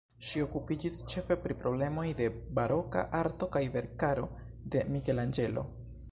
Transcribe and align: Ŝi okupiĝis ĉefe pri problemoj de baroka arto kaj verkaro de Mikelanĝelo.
Ŝi 0.27 0.39
okupiĝis 0.43 0.95
ĉefe 1.13 1.35
pri 1.41 1.57
problemoj 1.63 2.05
de 2.21 2.29
baroka 2.59 3.03
arto 3.19 3.49
kaj 3.57 3.61
verkaro 3.75 4.25
de 4.77 4.83
Mikelanĝelo. 4.95 5.67